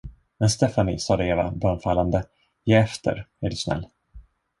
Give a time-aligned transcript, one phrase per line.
[0.37, 2.23] Men Stefanie, sade Eva bönfallande,
[2.65, 3.87] ge efter, är du snäll!